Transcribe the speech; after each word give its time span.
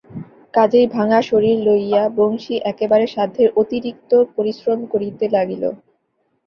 কাজেই 0.53 0.87
ভাঙা 0.95 1.19
শরীর 1.21 1.57
লইয়া 1.67 2.03
বংশী 2.17 2.55
একেবারে 2.71 3.05
সাধ্যের 3.07 3.49
অতিরিক্ত 3.61 4.11
পরিশ্রম 4.35 4.79
করিতে 4.91 5.25
লাগিল। 5.35 5.63